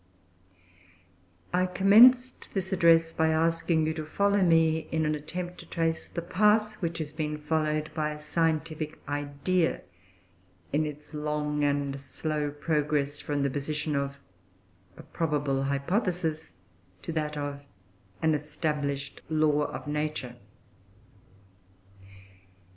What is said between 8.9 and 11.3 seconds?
idea, in its